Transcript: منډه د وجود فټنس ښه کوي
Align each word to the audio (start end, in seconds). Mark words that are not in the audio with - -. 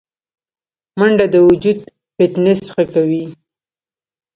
منډه 0.99 1.25
د 1.33 1.35
وجود 1.47 1.79
فټنس 2.15 2.61
ښه 2.73 2.83
کوي 2.93 3.25